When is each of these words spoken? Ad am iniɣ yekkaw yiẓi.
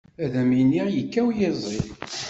Ad 0.23 0.33
am 0.41 0.51
iniɣ 0.61 0.87
yekkaw 0.91 1.27
yiẓi. 1.37 1.79